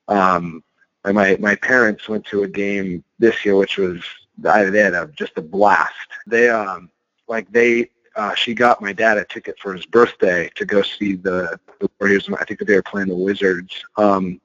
Um, 0.07 0.63
my 1.03 1.35
my 1.39 1.55
parents 1.55 2.07
went 2.07 2.27
to 2.27 2.43
a 2.43 2.47
game 2.47 3.03
this 3.17 3.43
year, 3.43 3.55
which 3.55 3.79
was 3.79 4.03
I, 4.47 4.65
they 4.65 4.81
had 4.81 4.93
a, 4.93 5.07
just 5.15 5.35
a 5.37 5.41
blast. 5.41 6.09
They 6.27 6.47
um 6.49 6.91
like 7.27 7.51
they 7.51 7.89
uh, 8.15 8.35
she 8.35 8.53
got 8.53 8.83
my 8.83 8.93
dad 8.93 9.17
a 9.17 9.25
ticket 9.25 9.57
for 9.57 9.73
his 9.73 9.87
birthday 9.87 10.51
to 10.53 10.63
go 10.63 10.83
see 10.83 11.15
the, 11.15 11.59
the 11.79 11.89
Warriors. 11.99 12.29
I 12.39 12.45
think 12.45 12.59
they 12.59 12.75
were 12.75 12.83
playing 12.83 13.07
the 13.07 13.15
Wizards. 13.15 13.83
Um, 13.97 14.39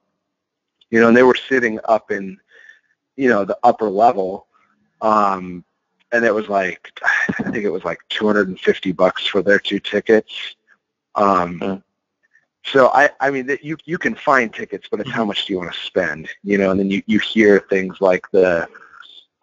you 0.89 0.99
know, 0.99 1.09
and 1.09 1.15
they 1.15 1.21
were 1.21 1.37
sitting 1.47 1.79
up 1.83 2.09
in, 2.09 2.39
you 3.17 3.29
know, 3.29 3.45
the 3.45 3.59
upper 3.63 3.87
level. 3.87 4.47
Um, 5.01 5.63
and 6.11 6.25
it 6.25 6.33
was 6.33 6.47
like, 6.49 6.99
I 7.39 7.43
think 7.43 7.65
it 7.65 7.69
was 7.69 7.83
like 7.83 7.99
250 8.09 8.91
bucks 8.93 9.25
for 9.25 9.41
their 9.41 9.59
two 9.59 9.79
tickets. 9.79 10.55
Um, 11.15 11.83
so 12.63 12.89
I, 12.89 13.09
I 13.19 13.31
mean, 13.31 13.47
that 13.47 13.63
you, 13.63 13.77
you 13.85 13.97
can 13.97 14.15
find 14.15 14.53
tickets, 14.53 14.87
but 14.89 14.99
it's 14.99 15.11
how 15.11 15.25
much 15.25 15.45
do 15.45 15.53
you 15.53 15.59
want 15.59 15.73
to 15.73 15.79
spend, 15.79 16.29
you 16.43 16.57
know, 16.57 16.71
and 16.71 16.79
then 16.79 16.91
you, 16.91 17.01
you 17.05 17.19
hear 17.19 17.59
things 17.69 18.01
like 18.01 18.29
the, 18.31 18.67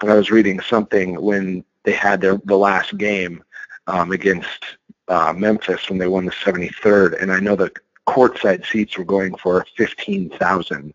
when 0.00 0.12
I 0.12 0.14
was 0.14 0.30
reading 0.30 0.60
something 0.60 1.20
when 1.20 1.64
they 1.84 1.92
had 1.92 2.20
their, 2.20 2.38
the 2.44 2.56
last 2.56 2.96
game, 2.98 3.42
um, 3.86 4.12
against, 4.12 4.64
uh, 5.08 5.32
Memphis 5.36 5.88
when 5.88 5.98
they 5.98 6.06
won 6.06 6.24
the 6.24 6.32
73rd. 6.32 7.20
And 7.22 7.30
I 7.30 7.40
know 7.40 7.56
the 7.56 7.70
courtside 8.06 8.66
seats 8.66 8.96
were 8.96 9.04
going 9.04 9.34
for 9.36 9.66
15,000, 9.76 10.94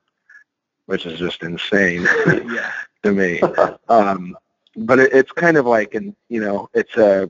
which 0.85 1.05
is 1.05 1.19
just 1.19 1.43
insane 1.43 2.03
yeah. 2.27 2.71
to 3.03 3.11
me. 3.11 3.41
Um, 3.87 4.35
but 4.79 4.99
it, 4.99 5.13
it's 5.13 5.31
kind 5.31 5.57
of 5.57 5.65
like, 5.65 5.95
an, 5.95 6.15
you 6.29 6.41
know, 6.41 6.69
it's 6.73 6.95
a 6.97 7.29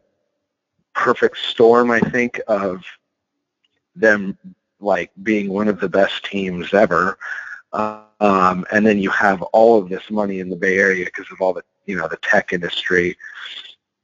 perfect 0.94 1.38
storm, 1.38 1.92
I 1.92 2.00
think, 2.00 2.40
of 2.48 2.84
them 3.96 4.38
like 4.80 5.12
being 5.24 5.50
one 5.50 5.68
of 5.68 5.80
the 5.80 5.90
best 5.90 6.26
teams 6.26 6.74
ever. 6.74 7.18
Um, 7.74 8.66
and 8.72 8.86
then 8.86 9.00
you 9.00 9.10
have 9.12 9.42
all 9.42 9.78
of 9.78 9.90
this 9.90 10.10
money 10.10 10.40
in 10.40 10.50
the 10.50 10.56
Bay 10.56 10.78
Area 10.78 11.06
because 11.06 11.32
of 11.32 11.42
all 11.42 11.54
the, 11.54 11.64
you 11.86 11.96
know, 11.98 12.08
the 12.08 12.18
tech 12.18 12.54
industry. 12.54 13.18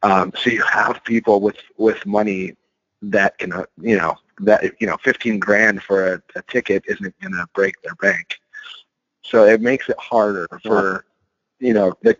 Um, 0.03 0.31
so 0.37 0.49
you 0.49 0.63
have 0.63 1.03
people 1.03 1.41
with, 1.41 1.57
with 1.77 2.05
money 2.05 2.55
that 3.01 3.37
can, 3.37 3.53
uh, 3.53 3.65
you 3.81 3.97
know, 3.97 4.15
that, 4.39 4.63
you 4.79 4.87
know, 4.87 4.97
15 5.03 5.39
grand 5.39 5.81
for 5.81 6.13
a, 6.13 6.21
a 6.35 6.41
ticket 6.43 6.83
isn't 6.87 7.19
going 7.21 7.33
to 7.33 7.47
break 7.53 7.81
their 7.81 7.95
bank. 7.95 8.37
So 9.23 9.45
it 9.45 9.61
makes 9.61 9.89
it 9.89 9.97
harder 9.97 10.47
for, 10.63 11.05
you 11.59 11.73
know, 11.73 11.93
the, 12.03 12.15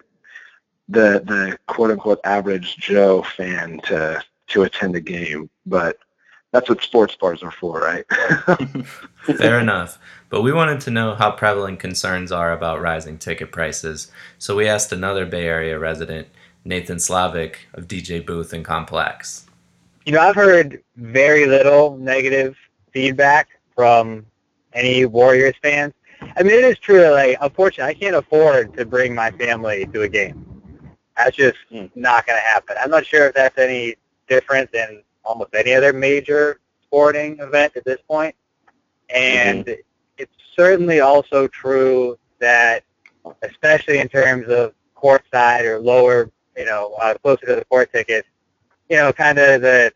the, 0.89 1.21
the 1.25 1.57
quote 1.67 1.91
unquote 1.91 2.19
average 2.23 2.77
Joe 2.77 3.23
fan 3.23 3.79
to, 3.85 4.21
to 4.47 4.63
attend 4.63 4.95
a 4.95 5.01
game. 5.01 5.49
But 5.65 5.97
that's 6.51 6.69
what 6.69 6.81
sports 6.81 7.15
bars 7.15 7.43
are 7.43 7.51
for, 7.51 7.81
right? 7.81 8.05
Fair 9.37 9.59
enough. 9.59 9.99
But 10.29 10.41
we 10.41 10.53
wanted 10.53 10.79
to 10.81 10.91
know 10.91 11.13
how 11.13 11.31
prevalent 11.31 11.79
concerns 11.79 12.31
are 12.31 12.53
about 12.53 12.81
rising 12.81 13.17
ticket 13.17 13.51
prices. 13.51 14.11
So 14.37 14.55
we 14.55 14.67
asked 14.67 14.91
another 14.91 15.25
Bay 15.25 15.47
Area 15.47 15.77
resident, 15.77 16.27
Nathan 16.63 16.97
Slavik 16.97 17.55
of 17.73 17.87
DJ 17.87 18.25
Booth 18.25 18.53
and 18.53 18.63
Complex. 18.63 19.45
You 20.05 20.13
know, 20.13 20.19
I've 20.19 20.35
heard 20.35 20.81
very 20.95 21.45
little 21.45 21.97
negative 21.97 22.55
feedback 22.91 23.49
from 23.75 24.25
any 24.73 25.05
Warriors 25.05 25.55
fans. 25.61 25.93
I 26.21 26.43
mean, 26.43 26.53
it 26.53 26.63
is 26.63 26.79
true 26.79 26.99
that, 26.99 27.11
like, 27.11 27.37
unfortunately, 27.41 27.93
I 27.93 27.99
can't 27.99 28.15
afford 28.15 28.75
to 28.77 28.85
bring 28.85 29.13
my 29.13 29.31
family 29.31 29.87
to 29.93 30.03
a 30.03 30.07
game. 30.07 30.54
That's 31.17 31.35
just 31.35 31.57
Hmm. 31.69 31.85
not 31.95 32.25
going 32.25 32.37
to 32.37 32.43
happen. 32.45 32.75
I'm 32.79 32.89
not 32.89 33.05
sure 33.05 33.27
if 33.27 33.35
that's 33.35 33.57
any 33.57 33.95
different 34.27 34.71
than 34.71 35.03
almost 35.23 35.53
any 35.55 35.73
other 35.73 35.93
major 35.93 36.59
sporting 36.83 37.39
event 37.39 37.73
at 37.75 37.85
this 37.85 37.99
point. 38.07 38.35
And 39.09 39.65
Mm-hmm. 39.65 39.81
it's 40.17 40.31
certainly 40.55 40.99
also 40.99 41.47
true 41.47 42.17
that, 42.39 42.83
especially 43.43 43.99
in 43.99 44.07
terms 44.09 44.47
of 44.49 44.73
courtside 44.95 45.63
or 45.65 45.79
lower, 45.79 46.31
you 46.57 46.65
know, 46.65 46.93
uh, 47.01 47.13
closer 47.15 47.45
to 47.47 47.55
the 47.55 47.65
court 47.65 47.91
tickets, 47.91 48.27
you 48.89 48.97
know, 48.97 49.11
kind 49.13 49.37
of 49.39 49.61
the 49.61 49.91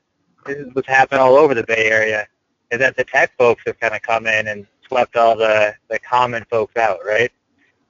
this 0.45 0.57
is 0.57 0.67
what's 0.73 0.87
happened 0.87 1.19
all 1.21 1.35
over 1.35 1.53
the 1.53 1.63
Bay 1.63 1.89
Area, 1.89 2.27
is 2.71 2.79
that 2.79 2.95
the 2.95 3.03
tech 3.03 3.31
folks 3.37 3.63
have 3.65 3.79
kind 3.79 3.93
of 3.93 4.01
come 4.01 4.25
in 4.25 4.47
and 4.47 4.65
swept 4.87 5.15
all 5.15 5.35
the 5.35 5.75
the 5.89 5.99
common 5.99 6.45
folks 6.49 6.75
out, 6.77 6.99
right? 7.05 7.31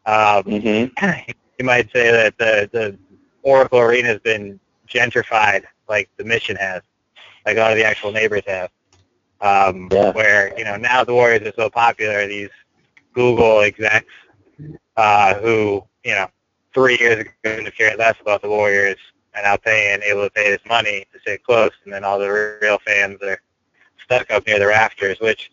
Um, 0.06 0.44
Mm-hmm. 0.46 1.32
you 1.60 1.66
might 1.66 1.92
say 1.92 2.12
that 2.12 2.38
the 2.38 2.70
the 2.72 2.98
Oracle 3.44 3.80
Arena 3.80 4.08
has 4.10 4.20
been 4.20 4.60
gentrified, 4.88 5.64
like 5.88 6.10
the 6.18 6.24
Mission 6.24 6.56
has, 6.56 6.82
like 7.46 7.58
a 7.58 7.60
lot 7.60 7.72
of 7.72 7.78
the 7.78 7.86
actual 7.86 8.12
neighbors 8.12 8.44
have. 8.48 8.70
Um, 9.42 9.88
Yeah. 9.92 10.12
Where 10.12 10.58
you 10.58 10.66
know 10.66 10.76
now 10.76 11.04
the 11.04 11.14
Warriors 11.14 11.48
are 11.48 11.54
so 11.56 11.70
popular, 11.70 12.28
these 12.28 12.50
Google 13.14 13.62
execs 13.62 14.14
uh, 14.98 15.36
who 15.36 15.84
you 16.04 16.12
know 16.12 16.28
three 16.74 16.98
years 17.00 17.20
ago 17.20 17.32
could 17.44 17.66
have 17.66 17.76
cared 17.76 17.98
less 17.98 18.16
about 18.22 18.42
the 18.42 18.50
Warriors 18.50 18.98
and 19.34 19.44
now 19.44 19.56
paying 19.56 20.02
able 20.04 20.24
to 20.24 20.30
pay 20.32 20.50
this 20.50 20.62
money 20.68 21.06
to 21.14 21.20
sit 21.26 21.44
close, 21.44 21.72
and 21.86 21.94
then 21.94 22.04
all 22.04 22.20
the 22.20 22.58
real 22.62 22.80
fans 22.86 23.22
are 23.22 23.40
stuck 24.04 24.30
up 24.32 24.46
near 24.46 24.60
the 24.60 24.68
rafters, 24.68 25.20
which 25.20 25.52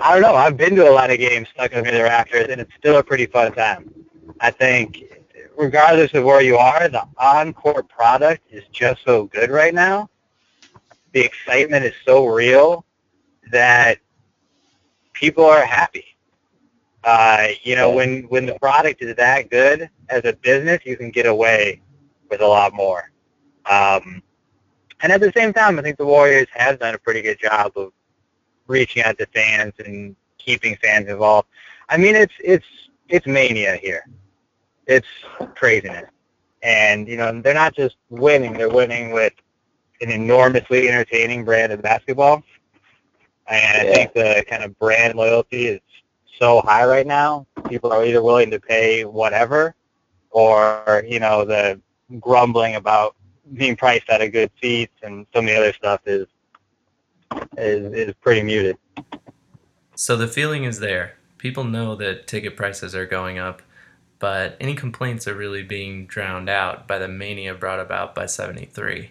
I 0.00 0.12
don't 0.14 0.22
know. 0.22 0.34
I've 0.34 0.56
been 0.56 0.74
to 0.76 0.88
a 0.88 0.90
lot 0.90 1.10
of 1.10 1.18
games 1.18 1.48
stuck 1.54 1.74
up 1.76 1.84
near 1.84 1.92
the 1.92 2.02
rafters, 2.02 2.48
and 2.48 2.60
it's 2.60 2.74
still 2.78 2.98
a 2.98 3.02
pretty 3.04 3.26
fun 3.26 3.52
time. 3.52 3.92
I 4.40 4.50
think, 4.50 5.04
regardless 5.56 6.12
of 6.14 6.24
where 6.24 6.40
you 6.40 6.56
are, 6.56 6.88
the 6.88 7.04
on-court 7.18 7.88
product 7.88 8.42
is 8.50 8.64
just 8.72 9.04
so 9.04 9.24
good 9.26 9.50
right 9.50 9.74
now. 9.74 10.08
The 11.12 11.20
excitement 11.20 11.84
is 11.84 11.94
so 12.04 12.26
real 12.26 12.84
that 13.50 13.98
people 15.12 15.44
are 15.44 15.64
happy. 15.64 16.04
Uh, 17.04 17.48
you 17.62 17.74
know, 17.74 17.90
when 17.90 18.22
when 18.24 18.46
the 18.46 18.58
product 18.60 19.02
is 19.02 19.14
that 19.16 19.50
good 19.50 19.90
as 20.08 20.24
a 20.24 20.32
business, 20.34 20.80
you 20.84 20.96
can 20.96 21.10
get 21.10 21.26
away 21.26 21.82
with 22.30 22.40
a 22.40 22.46
lot 22.46 22.72
more. 22.72 23.10
Um, 23.66 24.22
and 25.02 25.12
at 25.12 25.20
the 25.20 25.32
same 25.36 25.52
time, 25.52 25.78
I 25.78 25.82
think 25.82 25.98
the 25.98 26.06
Warriors 26.06 26.46
have 26.52 26.78
done 26.78 26.94
a 26.94 26.98
pretty 26.98 27.22
good 27.22 27.40
job 27.40 27.72
of 27.76 27.92
reaching 28.68 29.02
out 29.02 29.18
to 29.18 29.26
fans 29.26 29.74
and 29.84 30.14
keeping 30.38 30.76
fans 30.76 31.08
involved. 31.08 31.48
I 31.88 31.96
mean, 31.96 32.14
it's 32.14 32.34
it's 32.38 32.66
it's 33.08 33.26
mania 33.26 33.76
here. 33.76 34.06
It's 34.86 35.06
craziness, 35.54 36.10
and 36.62 37.08
you 37.08 37.16
know 37.16 37.40
they're 37.40 37.54
not 37.54 37.74
just 37.74 37.96
winning; 38.10 38.54
they're 38.54 38.68
winning 38.68 39.12
with 39.12 39.32
an 40.00 40.10
enormously 40.10 40.88
entertaining 40.88 41.44
brand 41.44 41.72
of 41.72 41.82
basketball. 41.82 42.42
And 43.48 43.88
I 43.88 43.92
think 43.92 44.12
the 44.12 44.44
kind 44.48 44.64
of 44.64 44.78
brand 44.78 45.14
loyalty 45.16 45.66
is 45.66 45.80
so 46.38 46.60
high 46.62 46.84
right 46.84 47.06
now. 47.06 47.46
People 47.68 47.92
are 47.92 48.04
either 48.04 48.22
willing 48.22 48.50
to 48.50 48.60
pay 48.60 49.04
whatever, 49.04 49.74
or 50.30 51.04
you 51.06 51.20
know 51.20 51.44
the 51.44 51.80
grumbling 52.20 52.76
about 52.76 53.16
being 53.54 53.76
priced 53.76 54.08
out 54.10 54.22
of 54.22 54.32
good 54.32 54.50
seats 54.60 54.94
and 55.02 55.26
some 55.34 55.44
of 55.44 55.50
the 55.50 55.56
other 55.56 55.72
stuff 55.72 56.00
is 56.06 56.26
is 57.58 57.92
is 57.92 58.14
pretty 58.20 58.42
muted. 58.42 58.76
So 59.94 60.16
the 60.16 60.28
feeling 60.28 60.64
is 60.64 60.80
there. 60.80 61.16
People 61.38 61.64
know 61.64 61.94
that 61.96 62.26
ticket 62.26 62.56
prices 62.56 62.94
are 62.94 63.06
going 63.06 63.38
up, 63.38 63.62
but 64.22 64.56
any 64.60 64.76
complaints 64.76 65.26
are 65.26 65.34
really 65.34 65.64
being 65.64 66.06
drowned 66.06 66.48
out 66.48 66.86
by 66.86 66.96
the 66.96 67.08
mania 67.08 67.52
brought 67.54 67.80
about 67.80 68.14
by 68.14 68.24
73. 68.24 69.10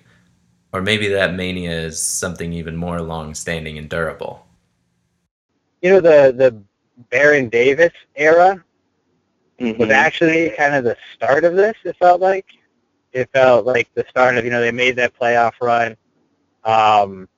Or 0.72 0.82
maybe 0.82 1.10
that 1.10 1.34
mania 1.34 1.78
is 1.82 2.02
something 2.02 2.54
even 2.54 2.78
more 2.78 3.02
long 3.02 3.36
standing 3.36 3.78
and 3.78 3.90
durable. 3.90 4.48
You 5.82 5.90
know 5.90 6.00
the 6.00 6.34
the 6.36 6.64
Baron 7.10 7.50
Davis 7.50 7.92
era 8.16 8.64
Mm-hmm. 9.60 9.80
was 9.80 9.92
actually 9.92 10.50
kind 10.58 10.74
of 10.74 10.84
the 10.84 10.98
start 11.14 11.44
of 11.44 11.56
this. 11.56 11.76
It 11.84 11.96
felt 11.98 12.20
like 12.20 12.48
it 13.12 13.30
felt 13.32 13.64
like 13.64 13.94
the 13.94 14.04
start 14.10 14.38
of 14.38 14.44
you 14.46 14.50
know 14.50 14.62
they 14.62 14.72
made 14.72 14.96
that 14.96 15.14
playoff 15.16 15.52
run. 15.62 15.96
Um, 16.64 17.30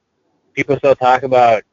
people 0.54 0.78
still 0.78 0.96
talk 0.96 1.24
about 1.24 1.64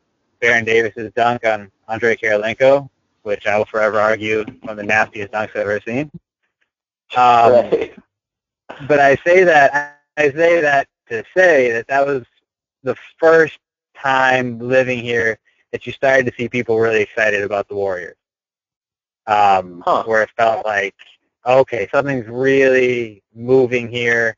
Baron 0.40 0.64
Davis's 0.64 1.12
dunk 1.14 1.46
on 1.46 1.70
Andre 1.86 2.16
Kirilenko, 2.16 2.90
which 3.22 3.46
I 3.46 3.58
will 3.58 3.64
forever 3.64 3.98
argue 3.98 4.44
one 4.62 4.70
of 4.70 4.76
the 4.76 4.82
nastiest 4.82 5.32
dunks 5.32 5.50
I've 5.50 5.56
ever 5.56 5.80
seen. 5.80 6.10
Um, 7.16 7.52
right. 7.52 7.94
but 8.86 9.00
I 9.00 9.16
say 9.16 9.44
that 9.44 10.00
I 10.16 10.30
say 10.30 10.60
that 10.60 10.86
to 11.08 11.24
say 11.36 11.72
that 11.72 11.88
that 11.88 12.06
was 12.06 12.24
the 12.82 12.96
first 13.18 13.58
time 13.96 14.58
living 14.58 15.00
here 15.00 15.38
that 15.72 15.86
you 15.86 15.92
started 15.92 16.26
to 16.26 16.32
see 16.36 16.48
people 16.48 16.78
really 16.78 17.02
excited 17.02 17.42
about 17.42 17.68
the 17.68 17.74
Warriors. 17.74 18.16
Um, 19.26 19.82
Huh. 19.84 20.04
Where 20.04 20.22
it 20.22 20.30
felt 20.36 20.64
like, 20.64 20.94
okay, 21.46 21.88
something's 21.92 22.26
really 22.28 23.22
moving 23.34 23.88
here. 23.88 24.36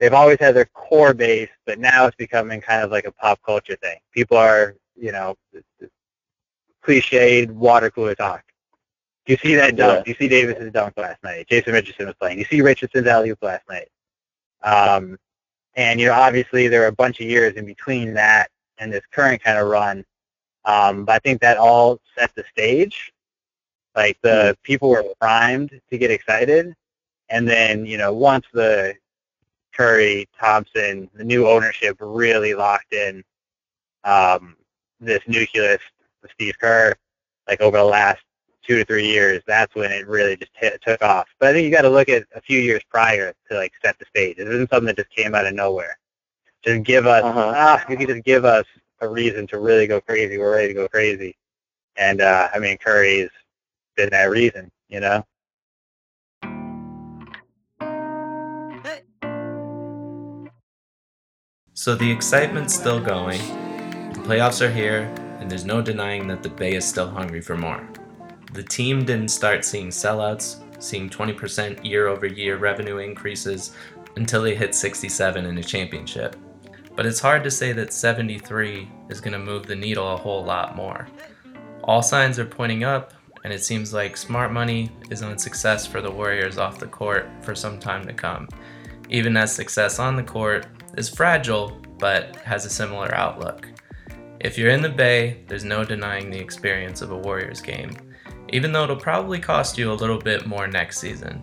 They've 0.00 0.14
always 0.14 0.38
had 0.40 0.54
their 0.54 0.66
core 0.66 1.14
base, 1.14 1.50
but 1.66 1.78
now 1.78 2.06
it's 2.06 2.16
becoming 2.16 2.60
kind 2.60 2.82
of 2.82 2.90
like 2.90 3.06
a 3.06 3.12
pop 3.12 3.40
culture 3.44 3.76
thing. 3.76 3.98
People 4.12 4.36
are, 4.36 4.74
you 4.96 5.12
know, 5.12 5.36
cliched 6.86 7.50
water 7.50 7.90
cooler 7.90 8.14
talk. 8.14 8.42
Do 9.26 9.32
You 9.32 9.38
see 9.38 9.54
that 9.54 9.76
dunk. 9.76 10.06
You 10.06 10.14
see 10.14 10.28
Davis's 10.28 10.70
dunk 10.72 10.94
last 10.96 11.22
night. 11.24 11.46
Jason 11.48 11.72
Richardson 11.72 12.06
was 12.06 12.14
playing. 12.16 12.38
You 12.38 12.44
see 12.44 12.60
Richardson's 12.60 13.06
alley 13.06 13.30
oop 13.30 13.42
last 13.42 13.62
night. 13.68 13.88
Um, 14.62 15.18
and 15.76 15.98
you 15.98 16.06
know, 16.06 16.12
obviously 16.12 16.68
there 16.68 16.82
are 16.84 16.88
a 16.88 16.92
bunch 16.92 17.20
of 17.20 17.26
years 17.26 17.54
in 17.54 17.64
between 17.64 18.14
that 18.14 18.50
and 18.78 18.92
this 18.92 19.04
current 19.12 19.42
kind 19.42 19.58
of 19.58 19.68
run. 19.68 20.04
Um, 20.66 21.04
but 21.04 21.12
I 21.14 21.18
think 21.18 21.40
that 21.40 21.56
all 21.56 22.00
set 22.16 22.34
the 22.34 22.44
stage. 22.50 23.12
Like 23.94 24.18
the 24.22 24.56
people 24.62 24.88
were 24.88 25.04
primed 25.20 25.80
to 25.90 25.98
get 25.98 26.10
excited, 26.10 26.74
and 27.28 27.48
then 27.48 27.86
you 27.86 27.96
know 27.96 28.12
once 28.12 28.44
the 28.52 28.94
Curry, 29.72 30.28
Thompson, 30.38 31.08
the 31.14 31.24
new 31.24 31.48
ownership 31.48 31.96
really 32.00 32.54
locked 32.54 32.92
in 32.92 33.22
um, 34.04 34.56
this 35.00 35.20
nucleus 35.26 35.80
with 36.24 36.32
Steve 36.32 36.54
Kerr, 36.60 36.94
like 37.46 37.60
over 37.60 37.76
the 37.76 37.84
last 37.84 38.20
two 38.66 38.78
to 38.78 38.84
three 38.84 39.06
years, 39.06 39.42
that's 39.46 39.74
when 39.74 39.92
it 39.92 40.08
really 40.08 40.36
just 40.36 40.50
hit, 40.54 40.80
took 40.82 41.02
off. 41.02 41.28
But 41.38 41.50
I 41.50 41.52
think 41.52 41.66
you 41.66 41.70
got 41.70 41.82
to 41.82 41.90
look 41.90 42.08
at 42.08 42.24
a 42.34 42.40
few 42.40 42.58
years 42.58 42.82
prior 42.90 43.32
to 43.50 43.56
like 43.56 43.72
set 43.84 43.98
the 43.98 44.06
stage. 44.06 44.38
It 44.38 44.48
isn't 44.48 44.70
something 44.70 44.86
that 44.86 44.96
just 44.96 45.10
came 45.10 45.34
out 45.34 45.46
of 45.46 45.54
nowhere. 45.54 45.96
Just 46.64 46.82
give 46.82 47.06
us, 47.06 47.22
Uh-huh. 47.22 47.52
ah, 47.54 47.84
you 47.90 47.96
can 47.98 48.06
just 48.08 48.24
give 48.24 48.44
us 48.46 48.64
a 49.00 49.08
reason 49.08 49.46
to 49.48 49.58
really 49.58 49.86
go 49.86 50.00
crazy. 50.00 50.38
We're 50.38 50.52
ready 50.52 50.68
to 50.68 50.74
go 50.74 50.88
crazy. 50.88 51.36
And 51.96 52.22
uh, 52.22 52.48
I 52.54 52.58
mean, 52.58 52.78
Curry's 52.78 53.28
been 53.96 54.08
that 54.10 54.30
reason, 54.30 54.70
you 54.88 55.00
know. 55.00 55.24
So 61.74 61.94
the 61.94 62.10
excitement's 62.10 62.74
still 62.74 63.00
going. 63.00 63.40
The 64.12 64.20
playoffs 64.20 64.60
are 64.60 64.70
here, 64.70 65.12
and 65.44 65.50
there's 65.50 65.66
no 65.66 65.82
denying 65.82 66.26
that 66.26 66.42
the 66.42 66.48
Bay 66.48 66.72
is 66.74 66.86
still 66.86 67.10
hungry 67.10 67.42
for 67.42 67.54
more. 67.54 67.86
The 68.54 68.62
team 68.62 69.04
didn't 69.04 69.28
start 69.28 69.62
seeing 69.62 69.88
sellouts, 69.88 70.56
seeing 70.82 71.10
20% 71.10 71.84
year 71.84 72.06
over 72.08 72.24
year 72.24 72.56
revenue 72.56 72.96
increases 72.96 73.76
until 74.16 74.40
they 74.40 74.54
hit 74.54 74.74
67 74.74 75.44
in 75.44 75.58
a 75.58 75.62
championship. 75.62 76.36
But 76.96 77.04
it's 77.04 77.20
hard 77.20 77.44
to 77.44 77.50
say 77.50 77.74
that 77.74 77.92
73 77.92 78.90
is 79.10 79.20
going 79.20 79.34
to 79.34 79.38
move 79.38 79.66
the 79.66 79.76
needle 79.76 80.14
a 80.14 80.16
whole 80.16 80.42
lot 80.42 80.76
more. 80.76 81.08
All 81.82 82.00
signs 82.00 82.38
are 82.38 82.46
pointing 82.46 82.82
up, 82.82 83.12
and 83.44 83.52
it 83.52 83.62
seems 83.62 83.92
like 83.92 84.16
smart 84.16 84.50
money 84.50 84.90
is 85.10 85.22
on 85.22 85.36
success 85.36 85.86
for 85.86 86.00
the 86.00 86.10
Warriors 86.10 86.56
off 86.56 86.78
the 86.78 86.86
court 86.86 87.28
for 87.42 87.54
some 87.54 87.78
time 87.78 88.06
to 88.06 88.14
come. 88.14 88.48
Even 89.10 89.36
as 89.36 89.54
success 89.54 89.98
on 89.98 90.16
the 90.16 90.22
court 90.22 90.66
is 90.96 91.10
fragile, 91.10 91.78
but 91.98 92.34
has 92.36 92.64
a 92.64 92.70
similar 92.70 93.14
outlook. 93.14 93.73
If 94.44 94.58
you're 94.58 94.68
in 94.68 94.82
the 94.82 94.90
Bay, 94.90 95.38
there's 95.48 95.64
no 95.64 95.86
denying 95.86 96.30
the 96.30 96.38
experience 96.38 97.00
of 97.00 97.10
a 97.10 97.16
Warriors 97.16 97.62
game, 97.62 97.96
even 98.50 98.72
though 98.72 98.84
it'll 98.84 98.94
probably 98.94 99.40
cost 99.40 99.78
you 99.78 99.90
a 99.90 99.94
little 99.94 100.18
bit 100.18 100.46
more 100.46 100.66
next 100.66 100.98
season. 100.98 101.40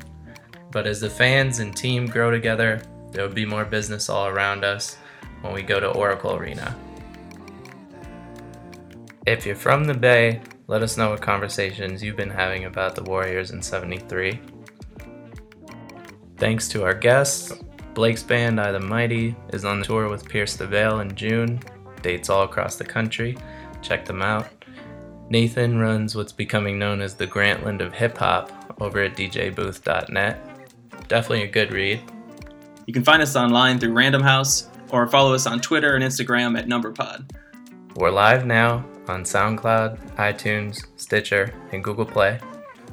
But 0.70 0.86
as 0.86 1.02
the 1.02 1.10
fans 1.10 1.58
and 1.58 1.76
team 1.76 2.06
grow 2.06 2.30
together, 2.30 2.80
there 3.12 3.28
will 3.28 3.34
be 3.34 3.44
more 3.44 3.66
business 3.66 4.08
all 4.08 4.28
around 4.28 4.64
us 4.64 4.98
when 5.42 5.52
we 5.52 5.64
go 5.64 5.80
to 5.80 5.88
Oracle 5.88 6.36
Arena. 6.36 6.78
If 9.26 9.48
you're 9.48 9.56
from 9.56 9.86
the 9.86 9.96
Bay, 9.96 10.40
let 10.68 10.84
us 10.84 10.96
know 10.96 11.10
what 11.10 11.22
conversations 11.22 12.04
you've 12.04 12.16
been 12.16 12.30
having 12.30 12.66
about 12.66 12.94
the 12.94 13.04
Warriors 13.04 13.50
in 13.50 13.64
73. 13.64 14.40
Thanks 16.38 16.68
to 16.70 16.84
our 16.84 16.94
guests, 16.94 17.52
Blake's 17.96 18.22
band, 18.22 18.62
I 18.62 18.72
the 18.72 18.80
Mighty, 18.80 19.36
is 19.54 19.66
on 19.66 19.82
tour 19.82 20.08
with 20.08 20.30
Pierce 20.30 20.56
the 20.56 20.68
Veil 20.68 21.00
in 21.00 21.16
June. 21.16 21.60
Dates 22.02 22.30
all 22.30 22.44
across 22.44 22.76
the 22.76 22.86
country. 22.86 23.38
Check 23.82 24.06
them 24.06 24.22
out. 24.22 24.48
Nathan 25.30 25.80
runs 25.80 26.16
what's 26.16 26.34
becoming 26.34 26.78
known 26.78 27.02
as 27.02 27.16
the 27.16 27.28
Grantland 27.28 27.82
of 27.82 27.94
hip 27.94 28.18
hop 28.18 28.52
over 28.82 29.00
at 29.00 29.16
djbooth.net. 29.16 31.08
Definitely 31.08 31.44
a 31.44 31.48
good 31.48 31.72
read. 31.72 32.02
You 32.86 32.94
can 32.94 33.04
find 33.04 33.22
us 33.22 33.36
online 33.36 33.80
through 33.80 33.94
Random 33.94 34.22
House 34.22 34.70
or 34.90 35.08
follow 35.08 35.34
us 35.34 35.48
on 35.48 35.62
Twitter 35.62 35.96
and 35.96 36.04
Instagram 36.04 36.58
at 36.58 36.68
NumberPod. 36.68 37.32
We're 37.96 38.12
live 38.12 38.46
now 38.46 38.86
on 39.08 39.24
SoundCloud, 39.24 40.16
iTunes, 40.16 40.86
Stitcher, 40.96 41.54
and 41.72 41.84
Google 41.84 42.06
Play. 42.06 42.40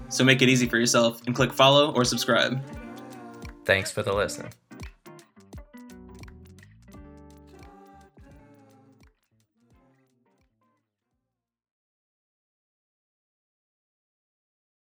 So 0.08 0.24
make 0.24 0.42
it 0.42 0.48
easy 0.48 0.68
for 0.68 0.78
yourself 0.78 1.20
and 1.26 1.34
click 1.34 1.52
follow 1.52 1.92
or 1.92 2.04
subscribe. 2.04 2.62
Thanks 3.64 3.90
for 3.90 4.02
the 4.02 4.12
listen. 4.12 4.48